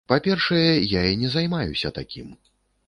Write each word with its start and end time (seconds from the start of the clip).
Па-першае, 0.11 0.71
я 0.99 1.03
і 1.11 1.19
не 1.25 1.29
займаюся 1.37 1.95
такім. 2.01 2.35